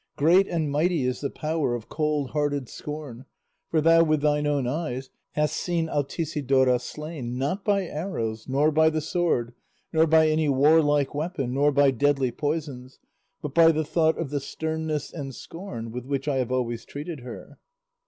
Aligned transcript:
Great 0.15 0.47
and 0.47 0.71
mighty 0.71 1.03
is 1.03 1.21
the 1.21 1.29
power 1.29 1.75
of 1.75 1.87
cold 1.87 2.31
hearted 2.31 2.67
scorn, 2.67 3.25
for 3.69 3.81
thou 3.81 4.03
with 4.03 4.21
thine 4.21 4.47
own 4.47 4.65
eyes 4.65 5.11
hast 5.33 5.55
seen 5.55 5.85
Altisidora 5.87 6.79
slain, 6.79 7.37
not 7.37 7.63
by 7.63 7.83
arrows, 7.83 8.49
nor 8.49 8.71
by 8.71 8.89
the 8.89 8.99
sword, 8.99 9.53
nor 9.93 10.07
by 10.07 10.27
any 10.27 10.49
warlike 10.49 11.13
weapon, 11.13 11.53
nor 11.53 11.71
by 11.71 11.91
deadly 11.91 12.31
poisons, 12.31 12.97
but 13.43 13.53
by 13.53 13.71
the 13.71 13.85
thought 13.85 14.17
of 14.17 14.31
the 14.31 14.39
sternness 14.39 15.13
and 15.13 15.35
scorn 15.35 15.91
with 15.91 16.07
which 16.07 16.27
I 16.27 16.37
have 16.37 16.51
always 16.51 16.83
treated 16.83 17.19
her." 17.19 17.59